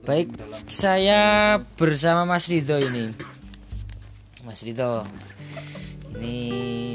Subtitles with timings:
[0.00, 0.32] Baik,
[0.72, 3.12] saya bersama Mas Ridho ini.
[4.48, 5.04] Mas Ridho.
[6.16, 6.36] Ini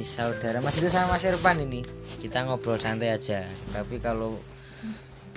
[0.02, 1.86] saudara Mas Ridho sama Mas Irfan ini.
[2.18, 3.46] Kita ngobrol santai aja.
[3.70, 4.34] Tapi kalau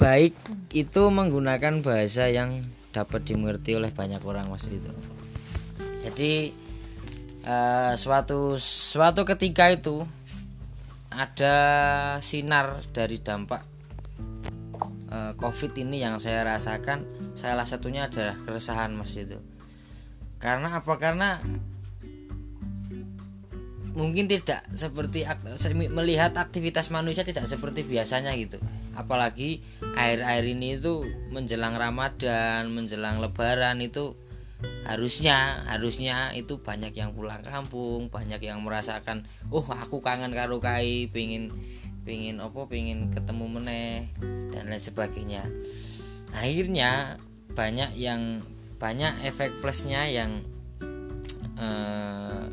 [0.01, 0.33] baik
[0.73, 2.65] itu menggunakan bahasa yang
[2.97, 4.97] dapat dimengerti oleh banyak orang Mas Ridho.
[6.09, 6.56] Jadi
[7.45, 10.09] eh, suatu suatu ketika itu
[11.12, 11.56] ada
[12.25, 13.61] sinar dari dampak
[15.41, 19.41] COVID ini yang saya rasakan salah satunya adalah keresahan mas itu.
[20.37, 20.95] Karena apa?
[21.01, 21.41] Karena
[23.97, 25.27] mungkin tidak seperti
[25.91, 28.61] melihat aktivitas manusia tidak seperti biasanya gitu.
[28.95, 29.64] Apalagi
[29.97, 34.14] air-air ini itu menjelang Ramadan menjelang Lebaran itu
[34.84, 41.09] harusnya harusnya itu banyak yang pulang kampung banyak yang merasakan oh aku kangen karo kai
[41.09, 41.48] pingin
[42.03, 44.09] pingin apa pingin ketemu meneh
[44.51, 45.45] dan lain sebagainya.
[46.34, 47.20] Akhirnya
[47.53, 48.45] banyak yang
[48.81, 50.31] banyak efek plusnya yang
[51.61, 52.45] eh,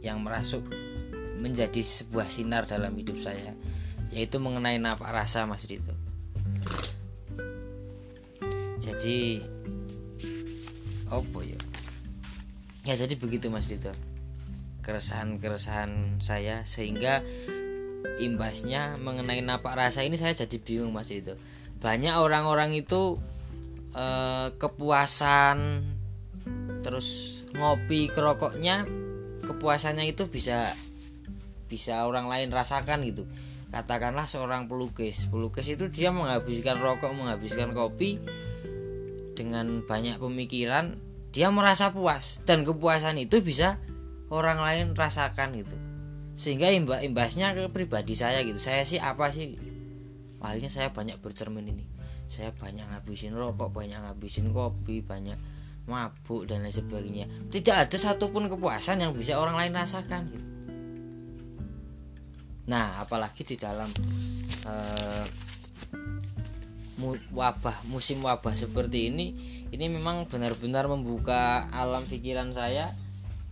[0.00, 0.64] yang merasuk
[1.42, 3.52] menjadi sebuah sinar dalam hidup saya
[4.14, 5.92] yaitu mengenai napak rasa Mas Dito
[8.86, 9.42] jadi
[11.10, 11.60] apa ya?
[12.86, 13.90] Ya jadi begitu Mas Dito
[14.86, 17.26] keresahan-keresahan saya sehingga
[18.22, 21.36] imbasnya mengenai napak rasa ini saya jadi bingung Mas Dito
[21.80, 23.20] banyak orang-orang itu
[23.92, 25.84] eh, kepuasan
[26.80, 28.86] terus ngopi kerokoknya
[29.46, 30.66] kepuasannya itu bisa
[31.66, 33.26] bisa orang lain rasakan gitu.
[33.74, 35.26] Katakanlah seorang pelukis.
[35.26, 38.22] Pelukis itu dia menghabiskan rokok menghabiskan kopi
[39.36, 40.96] dengan banyak pemikiran
[41.36, 43.76] dia merasa puas dan kepuasan itu bisa
[44.32, 45.76] orang lain rasakan gitu
[46.36, 48.60] sehingga imba imbasnya ke pribadi saya gitu.
[48.60, 49.56] Saya sih apa sih?
[50.44, 51.84] Akhirnya saya banyak bercermin ini.
[52.30, 55.34] Saya banyak ngabisin rokok banyak ngabisin kopi banyak
[55.90, 57.26] mabuk dan lain sebagainya.
[57.50, 60.46] Tidak ada satupun kepuasan yang bisa orang lain rasakan gitu.
[62.66, 63.86] nah apalagi di dalam
[66.98, 69.30] mu- wabah musim wabah seperti ini
[69.70, 72.90] ini memang benar-benar membuka alam pikiran saya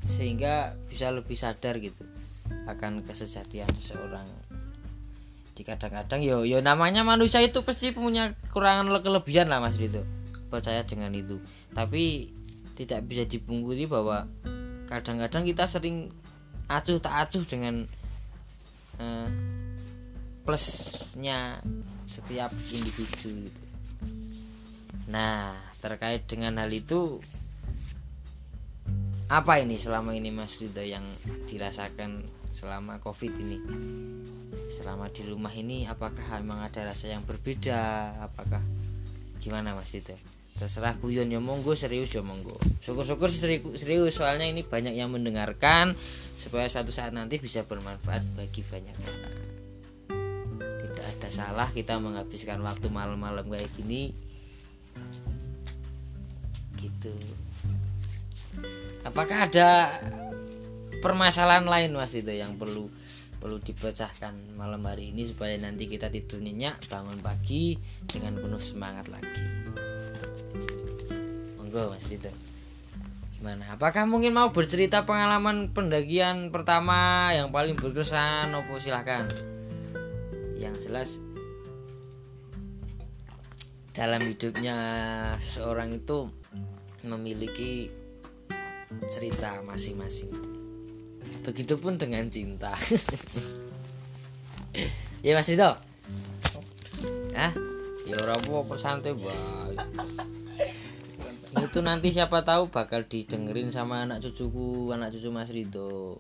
[0.05, 2.03] sehingga bisa lebih sadar gitu
[2.65, 4.25] akan kesejatian seseorang.
[5.55, 10.03] Di kadang-kadang yo yo namanya manusia itu pasti punya kekurangan le- kelebihan lah mas itu
[10.51, 11.39] percaya dengan itu.
[11.77, 12.33] Tapi
[12.75, 14.27] tidak bisa dipungkiri bahwa
[14.91, 16.11] kadang-kadang kita sering
[16.67, 17.87] acuh tak acuh dengan
[18.99, 19.29] eh,
[20.43, 21.63] plusnya
[22.09, 23.63] setiap individu gitu.
[25.13, 27.21] Nah terkait dengan hal itu
[29.29, 31.05] apa ini selama ini Mas Ridho yang
[31.49, 33.59] dirasakan selama covid ini.
[34.71, 38.15] Selama di rumah ini apakah memang ada rasa yang berbeda?
[38.23, 38.63] Apakah
[39.43, 40.15] gimana Mas Ridho
[40.55, 42.55] terserah guyon ya monggo serius ya monggo.
[42.79, 43.27] Syukur-syukur
[43.75, 45.91] serius soalnya ini banyak yang mendengarkan
[46.39, 49.35] supaya suatu saat nanti bisa bermanfaat bagi banyak orang.
[50.79, 54.15] Tidak ada salah kita menghabiskan waktu malam-malam kayak gini.
[56.79, 57.15] Gitu.
[59.03, 59.99] Apakah ada
[61.05, 62.89] permasalahan lain mas itu yang perlu
[63.37, 67.77] perlu dipecahkan malam hari ini supaya nanti kita tidur nyenyak bangun pagi
[68.09, 69.45] dengan penuh semangat lagi.
[71.61, 72.33] Monggo mas itu
[73.37, 73.77] gimana?
[73.77, 78.57] Apakah mungkin mau bercerita pengalaman pendakian pertama yang paling berkesan?
[78.57, 79.29] Opo silahkan.
[80.57, 81.11] Yang jelas
[83.93, 84.77] dalam hidupnya
[85.37, 86.33] seseorang itu
[87.05, 87.93] memiliki
[89.13, 90.54] cerita masing-masing.
[91.43, 92.71] Begitupun dengan cinta.
[95.27, 95.75] ya Mas Dito.
[97.35, 97.51] Ah,
[98.07, 99.75] ya ora apa santai bae.
[101.65, 106.19] Itu nanti siapa tahu bakal didengerin sama anak cucuku, anak cucu Mas Ridho.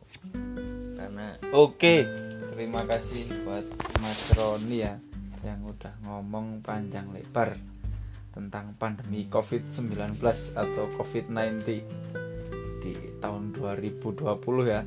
[0.94, 2.06] Karena Oke,
[2.54, 3.66] terima kasih buat
[3.98, 4.94] Mas Roni ya
[5.42, 7.58] yang udah ngomong panjang lebar
[8.32, 10.18] tentang pandemi COVID-19
[10.54, 11.66] atau COVID-19
[12.82, 14.24] di tahun 2020
[14.66, 14.82] ya.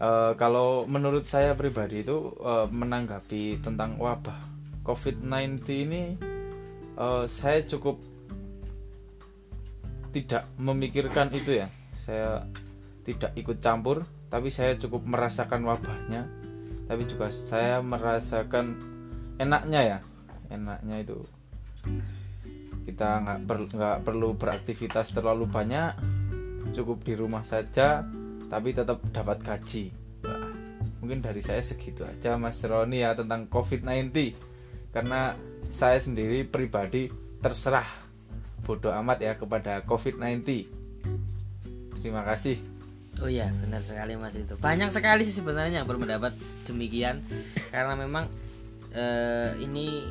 [0.00, 4.40] Eh, kalau menurut saya pribadi itu eh, menanggapi tentang wabah
[4.88, 6.02] COVID-19 ini
[6.96, 8.00] eh, saya cukup
[10.12, 11.68] tidak memikirkan itu ya.
[11.92, 12.44] Saya
[13.04, 16.28] tidak ikut campur, tapi saya cukup merasakan wabahnya.
[16.88, 18.76] Tapi juga saya merasakan
[19.40, 19.98] enaknya ya,
[20.52, 21.16] enaknya itu
[22.82, 25.94] kita nggak perlu nggak perlu beraktivitas terlalu banyak,
[26.74, 28.04] cukup di rumah saja,
[28.52, 29.88] tapi tetap dapat gaji.
[30.28, 30.52] Wah,
[31.00, 34.12] mungkin dari saya segitu aja Mas Roni ya tentang COVID-19
[34.92, 35.32] karena
[35.72, 37.08] saya sendiri pribadi
[37.40, 37.88] terserah.
[38.68, 40.68] Bodoh amat ya kepada COVID-19
[41.96, 42.60] terima kasih.
[43.24, 44.58] Oh iya benar sekali mas itu.
[44.58, 46.34] Banyak sekali sih sebenarnya yang berpendapat
[46.68, 47.22] demikian.
[47.70, 48.26] Karena memang
[48.92, 50.06] eh, ini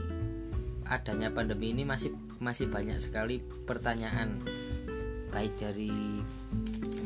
[0.87, 4.33] adanya pandemi ini masih masih banyak sekali pertanyaan.
[5.31, 5.91] Baik dari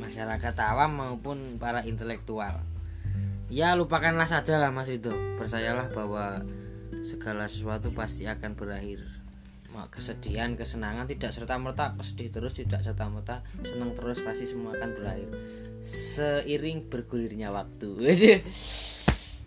[0.05, 2.61] masyarakat awam maupun para intelektual
[3.49, 6.45] ya lupakanlah saja lah mas itu percayalah bahwa
[7.01, 9.01] segala sesuatu pasti akan berakhir
[9.91, 14.95] kesedihan kesenangan tidak serta merta sedih terus tidak serta merta senang terus pasti semua akan
[14.95, 15.29] berakhir
[15.83, 17.91] seiring bergulirnya waktu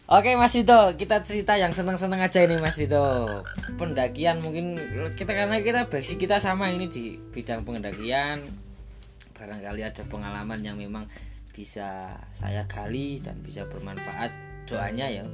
[0.08, 3.28] Oke Mas Dito, kita cerita yang seneng-seneng aja ini Mas Dito.
[3.76, 4.80] Pendakian mungkin
[5.12, 8.40] kita karena kita basic kita sama ini di bidang pendakian.
[9.38, 11.06] Barangkali ada pengalaman yang memang
[11.54, 14.34] bisa saya gali dan bisa bermanfaat
[14.66, 15.24] doanya ya.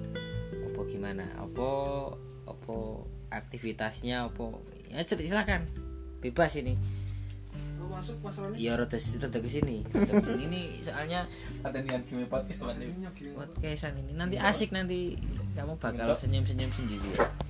[0.69, 1.25] Apa gimana?
[1.41, 1.69] Apa
[2.45, 2.77] apa
[3.33, 4.61] aktivitasnya apa?
[4.93, 5.65] Ya silakan.
[6.21, 6.77] Bebas ini.
[7.85, 9.87] masuk Mas Roni Ya rada rada ke sini.
[9.93, 10.43] Rada ke sini.
[10.51, 11.21] Ini soalnya
[11.63, 12.91] ada niat kimi podcast gini.
[13.37, 15.15] podcastan ini nanti asik nanti
[15.55, 17.44] kamu bakal senyum-senyum sendiri ya.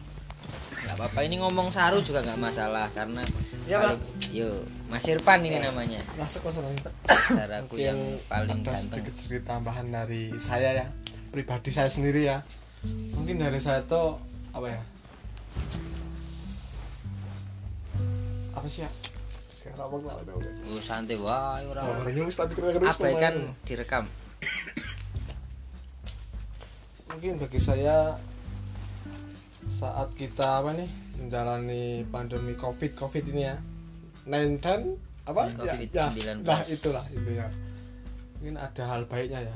[0.85, 1.19] Nggak apa-apa.
[1.25, 3.25] Ini ngomong saru juga nggak masalah karena
[3.65, 4.01] Ya, paling,
[4.37, 4.61] yuk
[4.93, 5.97] Mas Irfan ini namanya.
[6.21, 7.97] Masuk Mas saudaraku yang
[8.29, 8.93] paling ada ganteng.
[8.93, 10.87] sedikit cerita tambahan dari saya ya.
[11.33, 12.45] Pribadi saya sendiri ya.
[13.17, 14.21] Mungkin dari saya tuh
[14.53, 14.81] apa ya?
[18.53, 18.91] Apa sih ya?
[19.57, 23.35] Sekarang apa kenal dong oh, santai wah orang orangnya mesti tapi kira-kira abaikan
[23.65, 24.05] direkam.
[27.09, 28.21] Mungkin bagi saya
[29.75, 30.87] saat kita apa nih
[31.19, 33.59] menjalani pandemi covid covid ini ya.
[34.25, 34.63] 19
[35.27, 35.51] apa?
[35.53, 35.93] COVID-19.
[35.93, 37.51] ya, ya, nah itulah itu ya.
[38.39, 39.55] Mungkin ada hal baiknya ya.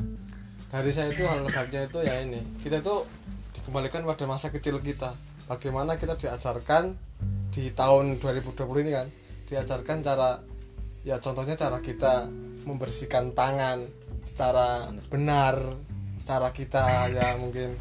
[0.69, 2.41] Dari saya itu hal baiknya itu ya ini.
[2.61, 3.07] Kita itu
[3.57, 5.15] dikembalikan pada masa kecil kita.
[5.49, 6.93] Bagaimana kita diajarkan
[7.55, 9.07] di tahun 2020 ini kan?
[9.49, 10.41] Diajarkan cara
[11.07, 12.29] ya contohnya cara kita
[12.69, 13.87] membersihkan tangan
[14.27, 15.57] secara benar.
[16.29, 17.73] Cara kita ya mungkin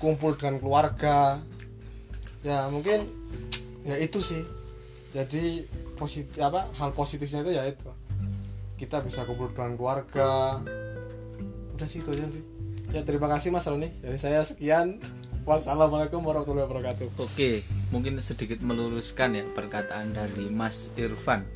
[0.00, 1.36] kumpul dengan keluarga
[2.40, 3.04] ya mungkin
[3.84, 4.42] ya itu sih.
[5.10, 5.66] Jadi
[5.98, 7.90] positif apa hal positifnya itu ya itu.
[8.78, 10.62] Kita bisa kumpul dengan keluarga.
[11.76, 12.44] Udah sih itu aja sih.
[12.94, 13.90] Ya terima kasih mas Roni.
[14.00, 14.98] Dari saya sekian.
[15.48, 17.16] Wassalamualaikum warahmatullahi wabarakatuh.
[17.16, 21.48] Oke, mungkin sedikit meluruskan ya perkataan dari Mas Irfan.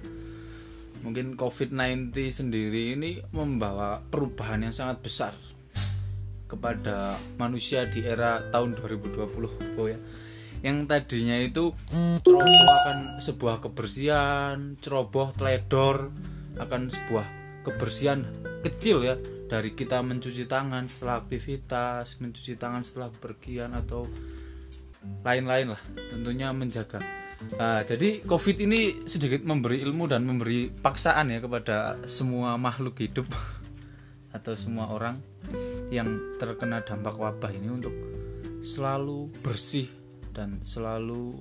[1.04, 5.36] Mungkin COVID-19 sendiri ini membawa perubahan yang sangat besar
[6.48, 9.20] kepada manusia di era tahun 2020
[9.76, 10.00] oh ya.
[10.64, 11.76] Yang tadinya itu
[12.24, 16.08] ceroboh akan sebuah kebersihan, ceroboh teledor
[16.56, 17.26] akan sebuah
[17.68, 18.24] kebersihan
[18.64, 19.20] kecil ya.
[19.44, 24.08] Dari kita mencuci tangan setelah aktivitas, mencuci tangan setelah bepergian atau
[25.20, 27.04] lain-lain lah tentunya menjaga.
[27.60, 33.28] Nah, jadi covid ini sedikit memberi ilmu dan memberi paksaan ya kepada semua makhluk hidup
[34.36, 35.20] atau semua orang
[35.92, 36.08] yang
[36.40, 37.92] terkena dampak wabah ini untuk
[38.64, 40.03] selalu bersih
[40.34, 41.38] dan selalu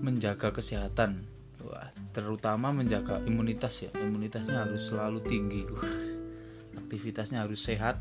[0.00, 1.22] menjaga kesehatan.
[1.60, 3.90] Wah, terutama menjaga imunitas ya.
[4.00, 5.62] Imunitasnya harus selalu tinggi.
[5.68, 5.94] Wah,
[6.80, 8.00] aktivitasnya harus sehat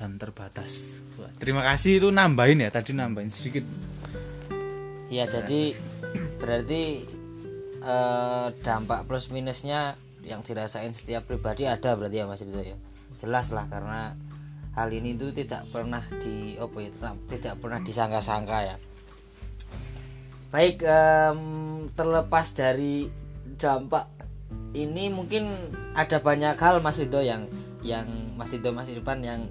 [0.00, 1.04] dan terbatas.
[1.20, 2.00] Wah, terima kasih.
[2.00, 3.64] Itu nambahin ya tadi nambahin sedikit.
[5.12, 5.76] Ya jadi
[6.40, 7.04] berarti
[7.84, 9.92] eh, dampak plus minusnya
[10.24, 12.78] yang dirasain setiap pribadi ada berarti ya Mas Ridho ya?
[13.20, 14.16] Jelas lah karena
[14.72, 16.90] hal ini itu tidak pernah di apa ya
[17.28, 18.76] tidak pernah disangka-sangka ya
[20.52, 21.40] baik em,
[21.96, 23.08] terlepas dari
[23.56, 24.04] dampak
[24.76, 25.48] ini mungkin
[25.96, 27.48] ada banyak hal Mas Ridho yang
[27.80, 28.04] yang
[28.36, 29.48] Mas Ridho Mas Irfan yang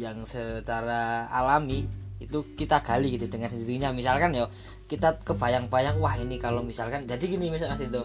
[0.00, 1.84] yang secara alami
[2.18, 3.92] itu kita gali gitu dengan sendirinya.
[3.92, 4.48] Misalkan ya
[4.88, 8.02] kita kebayang-bayang wah ini kalau misalkan jadi gini misalkan Mas Ridho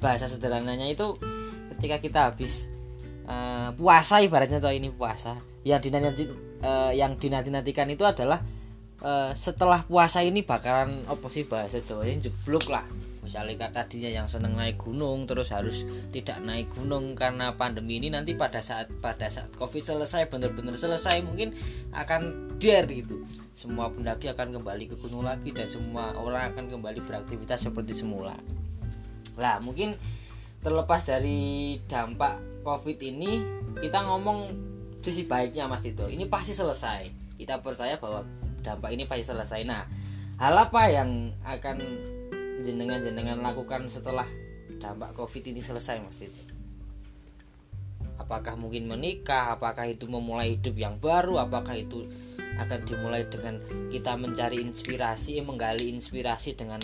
[0.00, 1.12] bahasa sederhananya itu
[1.76, 2.72] ketika kita habis
[3.28, 6.24] eh, puasa ibaratnya tuh ini puasa yang dinanti
[6.64, 8.40] eh, yang dinanti-nantikan itu adalah
[9.04, 12.84] eh, setelah puasa ini bakalan apa sih bahasa ini jeblok lah.
[13.20, 18.10] Misalnya kata tadinya yang seneng naik gunung terus harus tidak naik gunung karena pandemi ini
[18.10, 21.54] nanti pada saat pada saat covid selesai benar-benar selesai mungkin
[21.94, 23.22] akan der gitu.
[23.54, 28.34] Semua pendaki akan kembali ke gunung lagi dan semua orang akan kembali beraktivitas seperti semula.
[29.38, 29.94] Lah mungkin
[30.64, 33.40] terlepas dari dampak covid ini
[33.78, 34.52] kita ngomong
[35.00, 37.36] sisi baiknya mas Tito ini pasti selesai.
[37.38, 38.26] Kita percaya bahwa
[38.60, 39.82] dampak ini pasti selesai nah
[40.40, 41.80] hal apa yang akan
[42.64, 44.28] jenengan-jenengan lakukan setelah
[44.80, 46.50] dampak covid ini selesai mas Tito
[48.30, 49.58] apakah mungkin menikah?
[49.58, 51.42] Apakah itu memulai hidup yang baru?
[51.42, 52.06] Apakah itu
[52.62, 53.58] akan dimulai dengan
[53.90, 56.78] kita mencari inspirasi menggali inspirasi dengan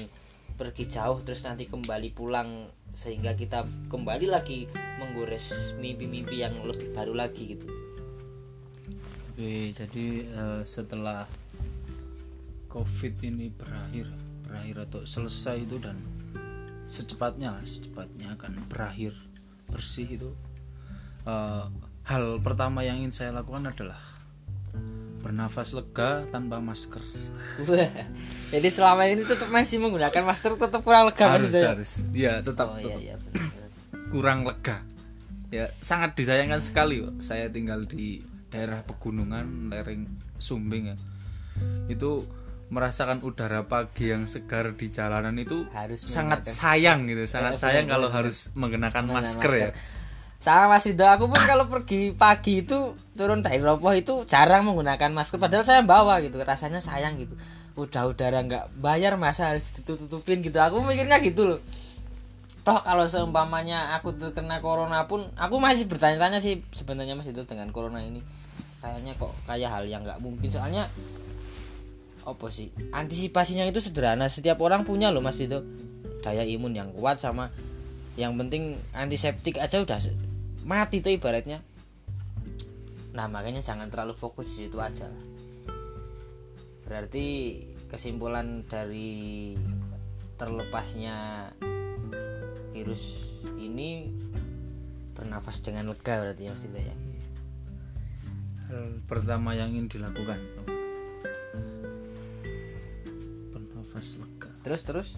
[0.56, 2.66] pergi jauh terus nanti kembali pulang
[2.96, 4.66] sehingga kita kembali lagi
[4.98, 7.68] menggores mimpi-mimpi yang lebih baru lagi gitu?
[9.36, 11.28] Oke, jadi eh, setelah
[12.76, 14.04] COVID ini berakhir,
[14.44, 15.96] berakhir atau selesai itu dan
[16.84, 19.16] secepatnya, secepatnya akan berakhir
[19.72, 20.30] bersih itu.
[21.26, 21.64] eh,
[22.06, 23.98] hal pertama yang ingin saya lakukan adalah
[25.24, 27.02] bernafas lega tanpa masker.
[28.54, 31.72] Jadi selama ini tetap masih menggunakan masker tetap kurang lega harus maksudnya.
[31.74, 33.50] harus, ya tetap, Oh tetap iya iya benar.
[34.14, 34.84] kurang lega.
[35.50, 37.24] Ya sangat disayangkan sekali, Pak.
[37.24, 40.06] Saya tinggal di daerah pegunungan, lereng
[40.38, 40.96] Sumbing ya.
[41.90, 42.22] Itu
[42.66, 47.86] merasakan udara pagi yang segar di jalanan itu Harus sangat sayang gitu, sangat Ya, sayang
[47.86, 49.70] kalau harus mengenakan Dengan masker, ya.
[50.36, 55.08] Sama Mas Rido, aku pun kalau pergi pagi itu turun dari roboh itu jarang menggunakan
[55.08, 56.36] masker padahal saya bawa gitu.
[56.44, 57.32] Rasanya sayang gitu.
[57.74, 60.60] Udah udara nggak bayar masa harus ditutupin gitu.
[60.60, 61.60] Aku mikirnya gitu loh.
[62.68, 67.72] Toh kalau seumpamanya aku terkena corona pun aku masih bertanya-tanya sih sebenarnya Mas itu dengan
[67.72, 68.20] corona ini.
[68.84, 70.84] Kayaknya kok kayak hal yang nggak mungkin soalnya
[72.26, 72.74] apa sih?
[72.90, 74.26] Antisipasinya itu sederhana.
[74.26, 75.62] Setiap orang punya loh mas itu
[76.26, 77.46] daya imun yang kuat sama
[78.18, 80.00] yang penting antiseptik aja udah
[80.66, 81.62] mati tuh ibaratnya.
[83.14, 85.24] Nah makanya jangan terlalu fokus di situ aja lah.
[86.88, 87.26] Berarti
[87.86, 89.54] kesimpulan dari
[90.34, 91.48] terlepasnya
[92.74, 94.10] virus ini
[95.16, 96.96] bernafas dengan lega berarti ya mas ya?
[99.06, 100.42] Pertama yang ingin dilakukan
[103.96, 104.50] bernafas lega.
[104.60, 105.08] terus terus?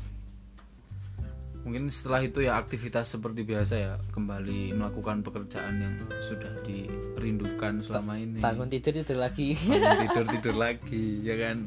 [1.66, 8.16] Mungkin setelah itu ya aktivitas seperti biasa ya, kembali melakukan pekerjaan yang sudah dirindukan selama
[8.16, 8.38] ini.
[8.38, 9.52] bangun tidur tidur lagi.
[10.06, 11.66] Tidur tidur lagi ya kan?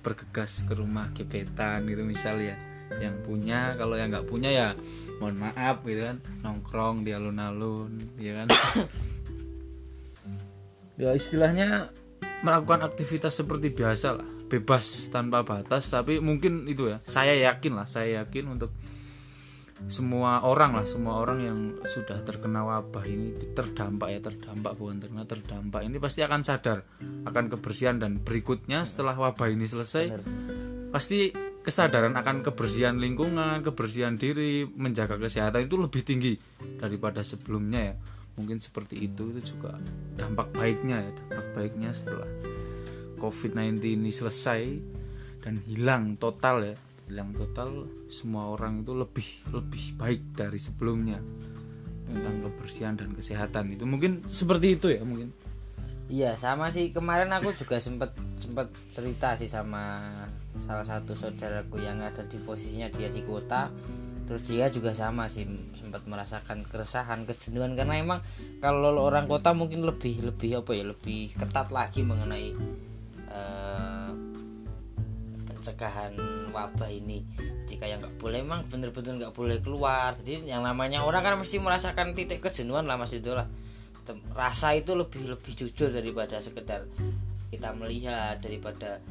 [0.00, 2.56] Bergegas ke rumah gebetan gitu misal ya.
[2.98, 4.68] Yang punya kalau yang nggak punya ya
[5.20, 6.18] mohon maaf gitu kan.
[6.42, 8.48] Nongkrong di alun-alun ya kan?
[10.96, 11.92] Ya istilahnya
[12.40, 17.86] melakukan aktivitas seperti biasa lah bebas tanpa batas tapi mungkin itu ya saya yakin lah
[17.86, 18.70] saya yakin untuk
[19.92, 25.28] semua orang lah semua orang yang sudah terkena wabah ini terdampak ya terdampak bukan terkena
[25.28, 26.80] terdampak ini pasti akan sadar
[27.28, 30.16] akan kebersihan dan berikutnya setelah wabah ini selesai
[30.96, 31.28] pasti
[31.60, 36.38] kesadaran akan kebersihan lingkungan kebersihan diri menjaga kesehatan itu lebih tinggi
[36.78, 37.94] daripada sebelumnya ya.
[38.36, 39.74] Mungkin seperti itu itu juga
[40.14, 42.28] dampak baiknya ya dampak baiknya setelah
[43.18, 44.62] COVID-19 ini selesai
[45.42, 46.74] dan hilang total ya.
[47.06, 51.22] Hilang total semua orang itu lebih lebih baik dari sebelumnya
[52.06, 53.74] tentang kebersihan dan kesehatan.
[53.74, 55.30] Itu mungkin seperti itu ya mungkin.
[56.06, 56.94] Iya sama sih.
[56.94, 60.14] Kemarin aku juga sempet sempet cerita sih sama
[60.62, 63.74] salah satu saudaraku yang ada di posisinya dia di kota.
[64.26, 67.74] Terus dia juga sama sih sempat merasakan keresahan kejenuhan.
[67.74, 68.20] Karena emang
[68.62, 72.54] kalau orang kota mungkin lebih lebih apa ya lebih ketat lagi mengenai
[73.36, 73.76] eh,
[75.66, 76.14] pencegahan
[76.54, 77.26] wabah ini.
[77.66, 80.14] Jika yang nggak boleh emang bener-bener nggak boleh keluar.
[80.14, 83.50] Jadi yang namanya orang kan mesti merasakan titik kejenuhan lah mas itu lah.
[84.38, 86.86] Rasa itu lebih lebih jujur daripada sekedar
[87.50, 89.02] kita melihat daripada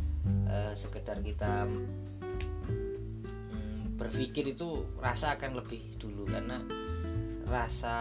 [0.48, 6.24] eh, sekedar kita mm, berpikir itu rasa akan lebih dulu.
[6.24, 6.64] Karena
[7.52, 7.96] rasa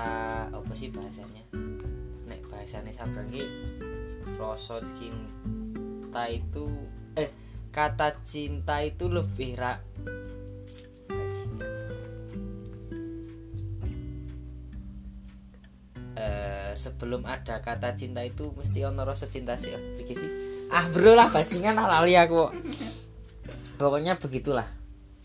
[0.55, 1.43] apa sih bahasanya?
[2.31, 3.43] Nek bahasanya sabrangi
[4.39, 5.64] rasa cinta
[6.31, 6.71] itu
[7.19, 7.31] eh
[7.75, 9.75] kata cinta itu lebih ra
[16.15, 20.31] Eh, sebelum ada kata cinta itu mesti ono rasa cinta sih Iki sih.
[20.71, 22.55] Ah bro lah bajingan lali aku.
[23.77, 24.65] Pokoknya begitulah.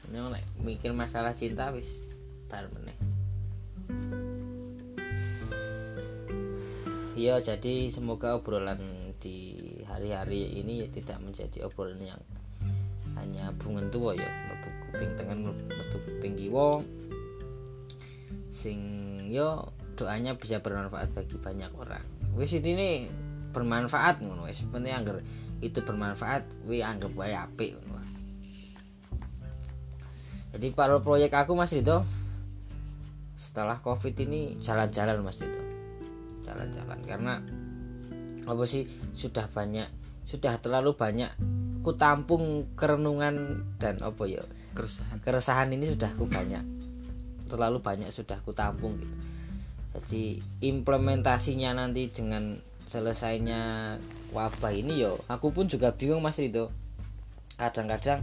[0.10, 2.10] Ini nek mikir masalah cinta wis
[2.50, 2.98] bar meneh.
[7.14, 8.82] Ya jadi semoga obrolan
[10.00, 12.22] hari-hari ini ya tidak menjadi obrolan yang
[13.20, 14.24] hanya bungen tua ya.
[14.24, 16.80] Mlebu kuping tengen metu kuping kiwa.
[18.48, 18.80] Sing
[19.28, 22.06] yo doanya bisa bermanfaat bagi banyak orang.
[22.40, 23.12] Wis ini
[23.52, 24.64] bermanfaat ngono wis.
[24.64, 25.20] Penting anggar
[25.60, 27.76] itu bermanfaat wi anggap wae apik
[30.56, 32.04] jadi para proyek aku Mas Rito
[33.40, 35.62] setelah covid ini jalan-jalan Mas Rito
[36.44, 37.44] jalan-jalan karena
[38.50, 39.86] apa sih sudah banyak
[40.26, 41.30] sudah terlalu banyak
[41.80, 44.44] ku tampung kerenungan dan apa ya
[44.78, 45.18] keresahan.
[45.24, 46.62] keresahan ini sudah ku banyak.
[47.50, 49.18] Terlalu banyak sudah ku tampung gitu.
[49.98, 50.24] Jadi
[50.62, 53.96] implementasinya nanti dengan selesainya
[54.34, 56.70] wabah ini yo aku pun juga bingung mas itu
[57.58, 58.22] kadang-kadang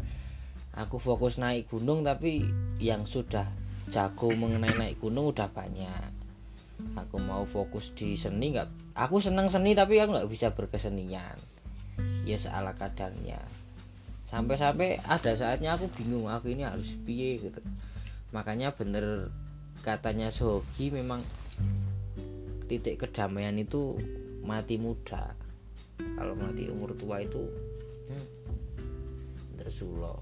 [0.78, 2.46] aku fokus naik gunung tapi
[2.82, 3.46] yang sudah
[3.90, 6.15] jago mengenai naik gunung udah banyak
[6.96, 8.96] aku mau fokus di seni nggak?
[8.96, 11.36] Aku senang seni tapi aku nggak bisa berkesenian.
[12.28, 13.40] Ya seala kadarnya.
[14.26, 17.62] Sampai-sampai ada saatnya aku bingung aku ini harus piye gitu.
[18.34, 19.30] Makanya bener
[19.86, 21.22] katanya Sogi memang
[22.66, 23.94] titik kedamaian itu
[24.42, 25.38] mati muda.
[25.96, 27.40] Kalau mati umur tua itu
[28.10, 28.26] hmm,
[29.62, 30.20] tersulo.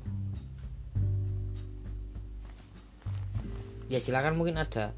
[3.88, 4.92] Ya silakan mungkin ada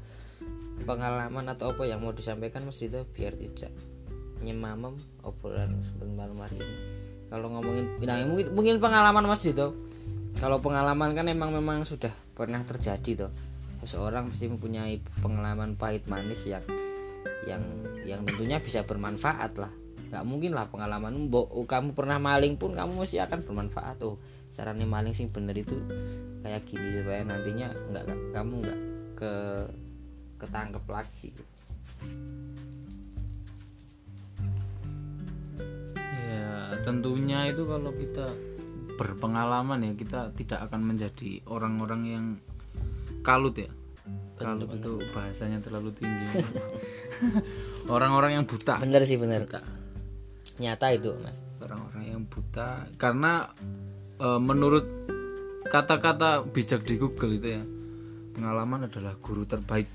[0.85, 3.73] pengalaman atau apa yang mau disampaikan Mas Rito biar tidak
[4.43, 4.93] nyemamem
[5.25, 6.75] obrolan sebelum malam hari ini.
[7.27, 9.73] Kalau ngomongin nah mungkin mungkin pengalaman Mas Rito.
[10.37, 13.33] Kalau pengalaman kan emang memang sudah pernah terjadi toh.
[13.81, 16.61] Seseorang pasti mempunyai pengalaman pahit manis yang
[17.49, 17.63] yang
[18.05, 19.73] yang tentunya bisa bermanfaat lah.
[20.13, 23.97] Nggak mungkin lah pengalaman mbok oh, kamu pernah maling pun kamu masih akan bermanfaat.
[24.05, 25.75] Oh caranya maling sing bener itu
[26.41, 28.79] kayak gini supaya nantinya nggak kamu nggak
[29.19, 29.31] ke
[30.37, 31.29] ketangkep lagi.
[36.27, 38.27] Ya tentunya itu kalau kita
[38.97, 42.25] berpengalaman ya kita tidak akan menjadi orang-orang yang
[43.21, 43.69] kalut ya.
[44.37, 46.25] Kalut itu bahasanya terlalu tinggi.
[47.93, 48.77] Orang-orang yang buta.
[48.77, 49.61] Bener sih bener buta.
[50.61, 51.41] Nyata itu mas.
[51.57, 52.85] Orang-orang yang buta.
[53.01, 53.49] Karena
[54.21, 54.85] e, menurut
[55.73, 57.63] kata-kata bijak di Google itu ya
[58.37, 59.89] pengalaman adalah guru terbaik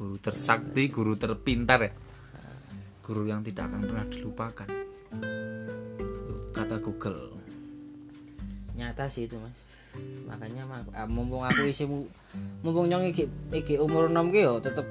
[0.00, 1.92] guru tersakti guru terpintar ya.
[3.04, 4.68] Guru yang tidak akan pernah dilupakan.
[6.56, 7.36] Kata Google.
[8.80, 9.60] Nyata sih itu mas.
[10.24, 10.64] Makanya
[10.96, 11.84] ah, mumpung aku isi
[12.64, 14.88] mumpung nyong iki, iki umur 6 ki yo tetep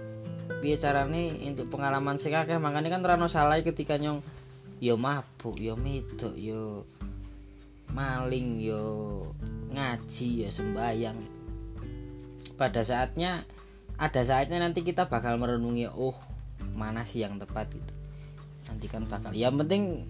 [0.61, 2.61] piye carane untuk pengalaman sing akeh.
[2.61, 4.21] Makanya kan rano salah ketika nyong
[4.77, 6.85] yo mabuk yo medok yo
[7.97, 9.25] maling yo
[9.73, 11.17] ngaji yo sembayang
[12.61, 13.47] pada saatnya
[13.99, 16.15] ada saatnya nanti kita bakal merenungi oh
[16.71, 17.67] mana sih yang tepat?
[17.75, 17.93] gitu.
[18.71, 20.07] Nanti kan bakal yang penting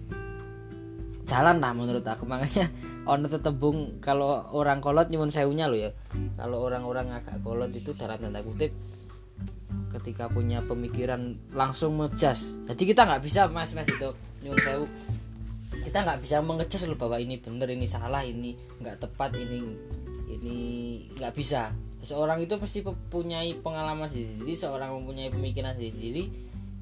[1.26, 2.22] jalan lah menurut aku.
[2.30, 2.70] Makanya
[3.10, 5.90] ono tetebung kalau orang kolot nyumun sewunya lo ya.
[6.38, 8.70] Kalau orang-orang agak kolot itu dalam tanda kutip
[9.90, 14.10] ketika punya pemikiran langsung ngejas jadi kita nggak bisa mas mas itu
[14.46, 14.86] nyumun sewu.
[15.80, 19.58] Kita nggak bisa mengejas loh bahwa ini bener ini salah ini nggak tepat ini
[20.30, 20.56] ini
[21.18, 26.32] nggak bisa seorang itu pasti mempunyai pengalaman sendiri seorang mempunyai pemikiran sendiri.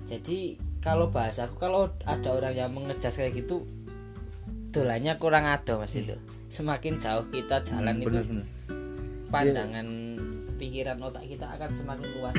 [0.06, 3.66] Jadi kalau bahasaku kalau ada orang yang mengejas kayak gitu
[4.70, 6.14] dolannya kurang ada mas itu.
[6.48, 8.46] Semakin jauh kita jalan Hmm, itu bener, bener.
[9.28, 9.86] pandangan
[10.56, 12.36] pikiran otak kita akan semakin luas.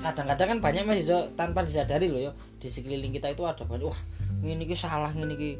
[0.00, 3.88] Kadang-kadang kan banyak mas itu tanpa disadari loh ya di sekeliling kita itu ada banyak
[3.88, 4.00] wah
[4.40, 5.50] ini ki salah ini ki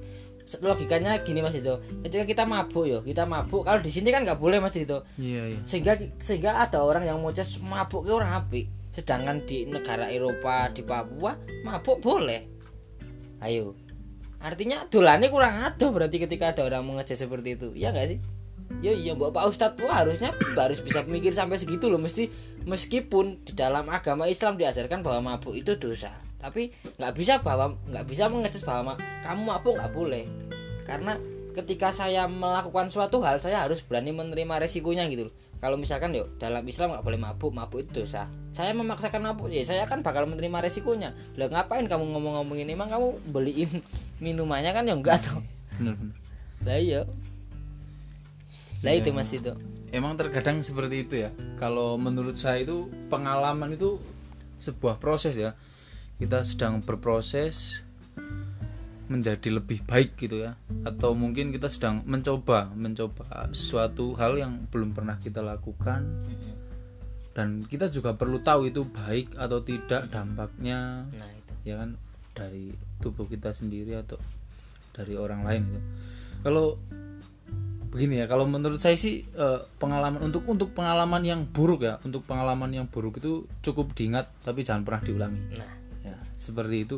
[0.58, 1.78] logikanya gini mas itu.
[2.02, 4.98] Ketika kita mabuk ya kita mabuk kalau di sini kan nggak boleh mas itu.
[5.20, 5.60] Iya iya.
[5.62, 8.66] Sehingga sehingga ada orang yang mau jas mabuk ke orang api.
[8.90, 12.42] Sedangkan di negara Eropa di Papua mabuk boleh.
[13.46, 13.78] Ayo.
[14.40, 17.68] Artinya dolane kurang ada berarti ketika ada orang mengejas seperti itu.
[17.78, 18.18] Ya nggak sih?
[18.80, 22.00] Ya iya mbak Pak Ustadz tuh harusnya harus bisa mikir sampai segitu loh.
[22.00, 22.30] Mesti
[22.64, 28.05] meskipun di dalam agama Islam diajarkan bahwa mabuk itu dosa tapi nggak bisa bahwa nggak
[28.09, 30.24] bisa mengejas bahwa ma- kamu mabuk nggak boleh.
[30.88, 31.14] Karena
[31.53, 35.35] ketika saya melakukan suatu hal saya harus berani menerima resikonya gitu loh.
[35.61, 38.24] Kalau misalkan yuk dalam Islam nggak boleh mabuk mabuk itu dosa.
[38.57, 41.12] Saya memaksakan mabuk ya saya kan bakal menerima resikonya.
[41.37, 43.68] Lah ngapain kamu ngomong-ngomong ini emang kamu beliin
[44.24, 45.44] minumannya kan ya enggak tuh
[45.76, 46.00] bener.
[46.64, 47.03] Lah iya.
[48.81, 49.53] Lah itu mas itu.
[49.92, 51.31] Emang terkadang seperti itu ya.
[51.61, 54.00] Kalau menurut saya itu pengalaman itu
[54.64, 55.53] sebuah proses ya
[56.20, 57.88] kita sedang berproses
[59.11, 60.54] menjadi lebih baik gitu ya.
[60.87, 66.06] Atau mungkin kita sedang mencoba mencoba sesuatu hal yang belum pernah kita lakukan.
[67.33, 71.72] Dan kita juga perlu tahu itu baik atau tidak dampaknya nah itu.
[71.72, 71.96] ya kan
[72.37, 74.20] dari tubuh kita sendiri atau
[74.92, 75.80] dari orang lain itu.
[76.44, 76.76] Kalau
[77.90, 82.22] begini ya kalau menurut saya sih eh, pengalaman untuk untuk pengalaman yang buruk ya untuk
[82.22, 85.42] pengalaman yang buruk itu cukup diingat tapi jangan pernah diulangi.
[85.59, 85.79] Nah
[86.40, 86.96] seperti itu.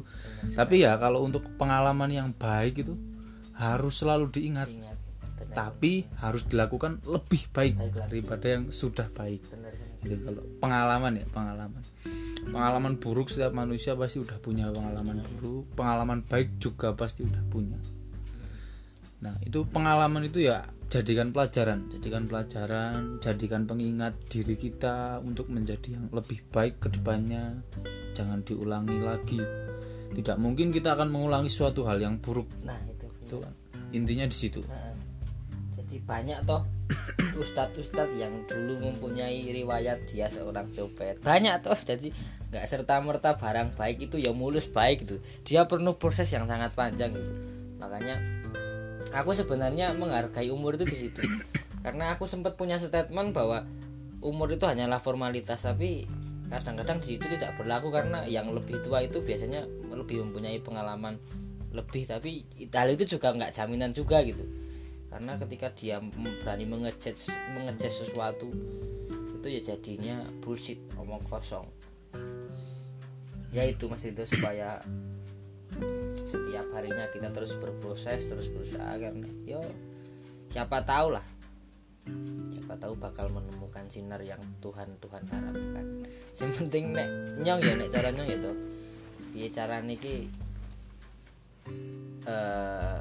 [0.54, 2.94] Tapi ya kalau untuk pengalaman yang baik itu
[3.58, 4.70] harus selalu diingat.
[4.70, 4.96] Ingat
[5.42, 9.42] benar tapi harus dilakukan lebih baik Baik daripada yang sudah baik.
[9.50, 10.06] Benar benar.
[10.06, 11.82] itu kalau pengalaman ya pengalaman.
[12.42, 17.78] Pengalaman buruk setiap manusia pasti udah punya pengalaman buruk pengalaman baik juga pasti udah punya.
[19.22, 25.96] Nah itu pengalaman itu ya jadikan pelajaran jadikan pelajaran jadikan pengingat diri kita untuk menjadi
[25.96, 27.64] yang lebih baik ke depannya.
[28.12, 29.40] Jangan diulangi lagi.
[30.12, 32.44] Tidak mungkin kita akan mengulangi suatu hal yang buruk.
[32.68, 33.56] Nah itu itu kan.
[33.96, 34.60] Intinya di situ.
[34.60, 34.92] Heeh.
[35.80, 36.68] jadi banyak toh
[37.40, 41.16] ustadz-ustadz yang dulu mempunyai riwayat dia seorang copet.
[41.24, 42.12] Banyak toh jadi
[42.52, 46.76] nggak serta merta barang baik itu ya mulus baik gitu dia perlu proses yang sangat
[46.76, 47.32] panjang gitu
[47.80, 48.41] makanya
[49.12, 51.20] aku sebenarnya menghargai umur itu di situ.
[51.84, 53.66] Karena aku sempat punya statement bahwa
[54.22, 56.06] umur itu hanyalah formalitas tapi
[56.46, 61.16] kadang-kadang di situ tidak berlaku karena yang lebih tua itu biasanya lebih mempunyai pengalaman
[61.72, 64.44] lebih tapi hal itu juga nggak jaminan juga gitu.
[65.10, 65.98] Karena ketika dia
[66.44, 68.48] berani mengejudge mengejudge sesuatu
[69.42, 71.66] itu ya jadinya bullshit omong kosong.
[73.50, 74.80] Ya itu mas itu supaya
[76.52, 79.64] setiap harinya kita terus berproses terus berusaha karena yo
[80.52, 81.24] siapa tahu lah
[82.52, 86.04] siapa tahu bakal menemukan sinar yang Tuhan Tuhan harapkan.
[86.36, 87.08] Yang penting nek
[87.40, 88.52] nyong ya nek cara nyong gitu
[89.32, 90.28] piye cara niki
[92.28, 93.00] eh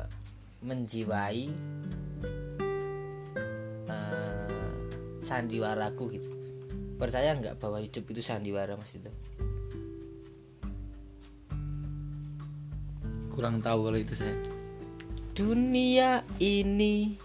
[0.63, 1.43] menjiwai
[3.91, 4.71] eh
[5.19, 6.31] sandiwaraku gitu.
[6.95, 9.11] Percaya nggak bahwa hidup itu sandiwara mas itu
[13.41, 14.37] kurang tahu kalau itu saya
[15.33, 17.17] dunia ini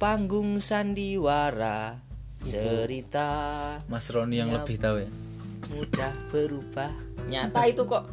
[0.00, 2.00] panggung sandiwara
[2.48, 3.28] cerita
[3.84, 4.64] Mas Roni yang Ya.
[4.64, 5.10] lebih tahu ya?
[5.70, 6.88] mudah berubah.
[7.28, 8.08] Nyata itu kok.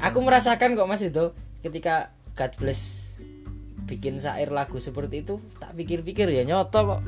[0.00, 3.14] Aku merasakan kok mas itu ketika God bless
[3.84, 7.02] bikin syair lagu seperti itu tak pikir-pikir ya nyoto kok.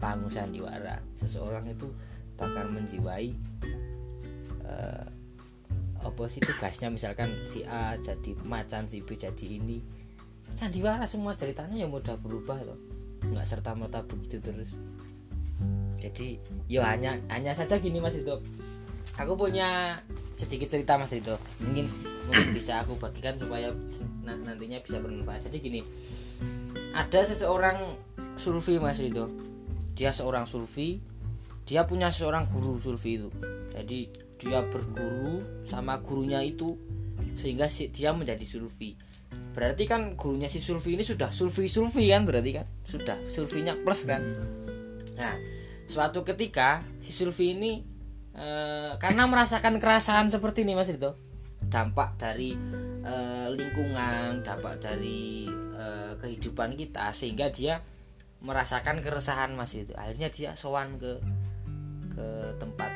[0.00, 1.92] Panggung sandiwara seseorang itu
[2.40, 3.36] bakal menjiwai
[4.64, 5.04] eh,
[6.00, 6.88] apa sih tugasnya?
[6.88, 9.80] Misalkan si A jadi macan si B jadi ini.
[10.50, 12.78] Sandiwara semua ceritanya ya mudah berubah tuh
[13.20, 14.72] nggak serta merta begitu terus.
[16.00, 18.32] Jadi yo hanya hanya saja gini mas itu
[19.20, 20.00] aku punya
[20.32, 21.86] sedikit cerita mas itu mungkin
[22.26, 23.68] mungkin bisa aku bagikan supaya
[24.24, 25.52] nantinya bisa bermanfaat.
[25.52, 25.80] Jadi gini
[26.96, 27.76] ada seseorang
[28.40, 29.28] sulfi mas itu
[29.92, 30.96] dia seorang sulfi
[31.70, 33.30] dia punya seorang guru sulfi itu.
[33.70, 34.10] Jadi
[34.42, 36.74] dia berguru sama gurunya itu
[37.38, 38.98] sehingga si, dia menjadi sulfi
[39.50, 42.66] berarti kan gurunya si sulfi ini sudah sulfi sulfi kan berarti kan?
[42.86, 44.22] Sudah sulfinya plus kan?
[45.18, 45.34] Nah
[45.90, 47.82] suatu ketika si sulfi ini
[48.34, 51.10] eh, karena merasakan kerasaan seperti ini mas itu
[51.66, 52.54] dampak dari
[53.02, 57.82] eh, lingkungan dampak dari eh, kehidupan kita sehingga dia
[58.40, 61.20] merasakan keresahan mas itu akhirnya dia sowan ke
[62.10, 62.92] ke tempat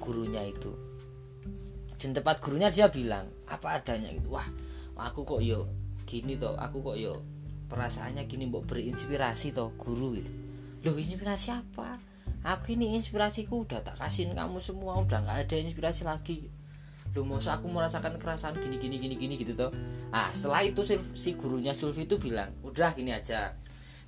[0.00, 0.72] gurunya itu.
[1.96, 4.32] Di tempat gurunya dia bilang apa adanya gitu.
[4.32, 4.44] Wah
[5.00, 5.64] aku kok yo
[6.04, 7.24] gini toh aku kok yo
[7.72, 10.32] perasaannya gini mbok berinspirasi toh guru gitu.
[10.84, 11.96] Loh inspirasi apa?
[12.44, 16.44] Aku ini inspirasiku udah tak kasihin kamu semua udah nggak ada inspirasi lagi.
[17.16, 19.72] Loh masa aku merasakan kerasaan gini gini gini gini gitu toh.
[20.12, 20.84] Ah setelah itu
[21.16, 23.56] si gurunya Sulfi itu bilang udah gini aja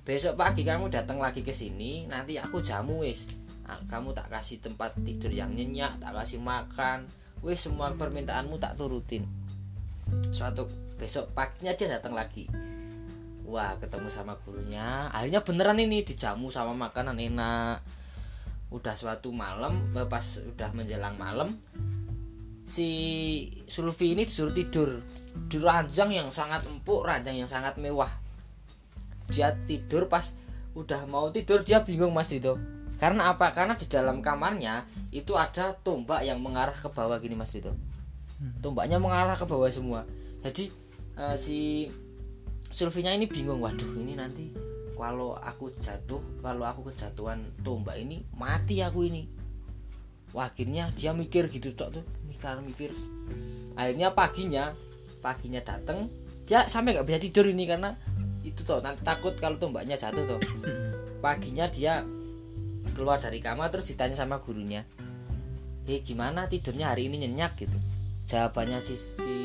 [0.07, 3.43] besok pagi kamu datang lagi ke sini nanti aku jamu wis.
[3.67, 7.03] Ah, kamu tak kasih tempat tidur yang nyenyak tak kasih makan.
[7.43, 9.27] Wis semua permintaanmu tak turutin.
[10.31, 12.47] Suatu besok paginya dia datang lagi.
[13.43, 15.11] Wah ketemu sama gurunya.
[15.11, 17.83] Akhirnya beneran ini dijamu sama makanan enak.
[18.71, 21.51] Udah suatu malam eh, pas udah menjelang malam
[22.63, 22.87] si
[23.67, 25.03] Sulfi ini disuruh tidur.
[25.35, 28.26] Di ranjang yang sangat empuk ranjang yang sangat mewah
[29.31, 30.35] dia tidur pas
[30.77, 32.55] udah mau tidur dia bingung mas itu.
[32.97, 33.53] Karena apa?
[33.53, 34.81] Karena di dalam kamarnya
[35.13, 37.69] itu ada tombak yang mengarah ke bawah gini mas itu.
[38.61, 40.05] Tombaknya mengarah ke bawah semua.
[40.41, 40.69] Jadi
[41.17, 41.89] eh, si
[42.67, 44.53] Sulfinya ini bingung waduh ini nanti
[44.97, 49.25] kalau aku jatuh kalau aku kejatuhan tombak ini mati aku ini.
[50.35, 52.05] Wah, akhirnya dia mikir gitu tok tuh.
[52.27, 52.91] Mikir mikir.
[53.77, 54.73] Akhirnya paginya
[55.21, 56.09] paginya dateng
[56.47, 57.91] dia sampai nggak bisa tidur ini karena
[58.47, 60.39] itu toh nanti takut kalau tombaknya jatuh toh.
[61.23, 62.01] Paginya dia
[62.95, 64.81] keluar dari kamar terus ditanya sama gurunya
[65.87, 67.55] eh gimana tidurnya hari ini nyenyak?
[67.55, 67.79] gitu.
[68.27, 69.37] Jawabannya si, si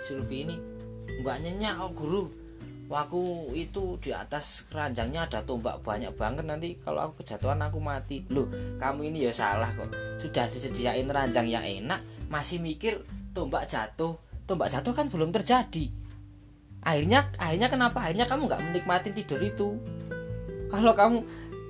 [0.00, 0.56] Sulfi ini
[1.20, 2.24] nggak nyenyak oh guru.
[2.90, 7.78] Wah, aku itu di atas keranjangnya ada tombak banyak banget nanti kalau aku kejatuhan aku
[7.78, 8.24] mati.
[8.32, 8.48] Loh
[8.80, 9.92] kamu ini ya salah kok.
[10.16, 12.00] Sudah disediain ranjang yang enak
[12.32, 12.98] masih mikir
[13.36, 14.16] tombak jatuh.
[14.48, 15.99] Tombak jatuh kan belum terjadi
[16.80, 17.98] akhirnya akhirnya kenapa?
[18.04, 19.76] Akhirnya kamu nggak menikmati tidur itu.
[20.70, 21.18] Kalau kamu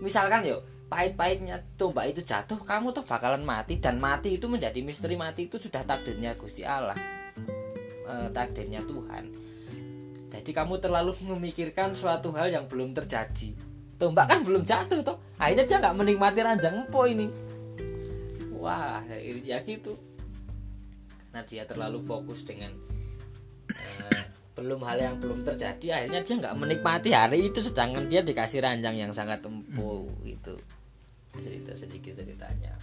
[0.04, 3.78] misalkan yo pahit-pahitnya tombak itu jatuh kamu tuh bakalan mati.
[3.78, 5.14] Dan mati itu menjadi misteri.
[5.14, 6.98] Mati itu sudah takdirnya Gusti Allah.
[8.10, 9.24] Eh, takdirnya Tuhan.
[10.30, 13.54] Jadi kamu terlalu memikirkan suatu hal yang belum terjadi.
[13.98, 15.18] Tombak kan belum jatuh toh.
[15.38, 17.26] Akhirnya dia nggak menikmati ranjang empuk ini.
[18.58, 19.02] Wah
[19.46, 19.94] ya gitu.
[21.30, 22.70] Karena dia terlalu fokus dengan
[24.58, 28.98] belum hal yang belum terjadi akhirnya dia nggak menikmati hari itu sedangkan dia dikasih ranjang
[28.98, 30.58] yang sangat empuk itu
[31.38, 32.74] cerita sedikit ceritanya.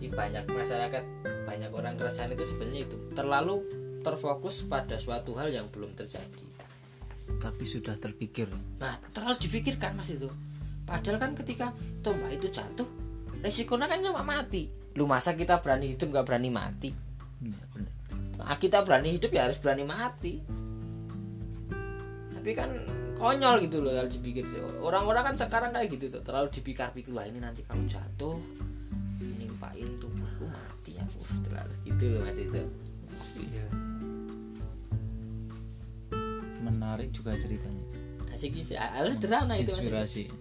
[0.00, 1.04] Di banyak masyarakat
[1.46, 2.96] banyak orang keresahan itu sebenarnya itu.
[3.14, 3.56] Terlalu
[4.02, 6.46] terfokus pada suatu hal yang belum terjadi.
[7.38, 8.50] Tapi sudah terpikir.
[8.82, 10.26] Nah terlalu dipikirkan mas itu.
[10.88, 11.70] Padahal kan ketika
[12.02, 12.88] tombak itu jatuh
[13.44, 14.66] resikonya kan cuma mati.
[14.98, 16.90] Lu masa kita berani hidup nggak berani mati?
[17.40, 17.94] Iya, benar.
[18.40, 20.40] Nah, kita berani hidup ya harus berani mati.
[22.32, 22.72] Tapi kan
[23.20, 24.44] konyol gitu loh kalau dipikir.
[24.80, 28.40] Orang-orang kan sekarang kayak gitu tuh terlalu dipikir-pikir wah ini nanti kalau jatuh
[29.36, 31.04] nimpain tubuhku mati ya.
[31.04, 32.60] Uh, terlalu gitu loh mas itu
[33.44, 33.66] iya.
[36.64, 37.84] Menarik juga ceritanya.
[38.32, 40.32] Asik sih harus sederhana itu inspirasi.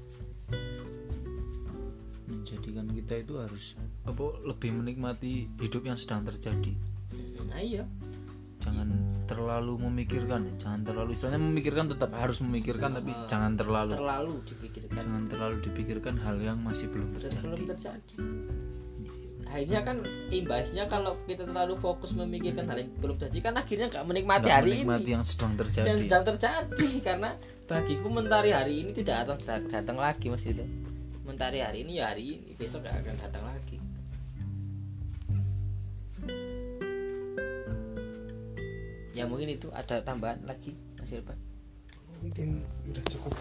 [2.32, 3.76] Menjadikan kita itu harus
[4.08, 6.89] apa lebih menikmati hidup yang sedang terjadi
[7.46, 7.84] nah iya.
[8.60, 8.92] Jangan
[9.24, 13.96] terlalu memikirkan jangan terlalu istilahnya memikirkan tetap harus memikirkan tapi jangan terlalu.
[13.96, 14.94] Terlalu dipikirkan.
[14.96, 17.40] Jangan terlalu dipikirkan hal yang masih belum terjadi.
[17.42, 18.16] belum terjadi.
[19.50, 19.98] Akhirnya kan
[20.30, 24.60] imbasnya kalau kita terlalu fokus memikirkan hal yang belum terjadi kan akhirnya nggak menikmati Nggak
[24.60, 25.16] hari menikmati ini.
[25.18, 25.88] yang sedang terjadi.
[25.90, 27.30] Yang sedang terjadi karena
[27.66, 30.62] bagiku mentari hari ini tidak akan dat- datang lagi mas itu
[31.26, 33.78] mentari hari ini ya hari ini besok gak akan datang lagi
[39.20, 41.36] ya mungkin itu ada tambahan lagi mas Irfan?
[42.24, 43.36] Mungkin udah cukup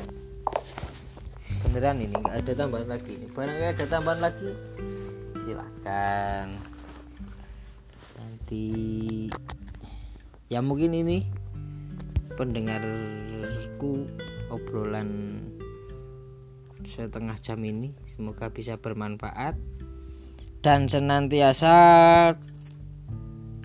[1.62, 3.30] beneran ini nggak ada tambahan lagi ini.
[3.30, 4.50] Barangkali ada tambahan lagi
[5.38, 6.50] silahkan
[8.18, 8.66] nanti
[10.50, 11.22] ya mungkin ini
[12.34, 14.02] pendengarku
[14.50, 15.38] obrolan
[16.82, 19.54] setengah jam ini semoga bisa bermanfaat.
[20.58, 21.74] Dan senantiasa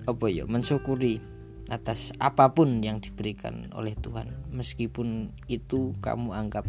[0.06, 1.33] apa ya mensyukuri
[1.72, 6.68] atas apa pun yang diberikan oleh Tuhan meskipun itu kamu anggap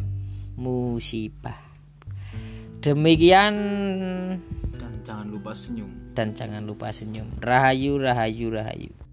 [0.55, 1.60] musibah.
[2.79, 3.55] Demikian.
[4.77, 5.91] Dan jangan lupa senyum.
[6.15, 7.27] Dan jangan lupa senyum.
[7.41, 9.05] Rahayu rahayu rahayu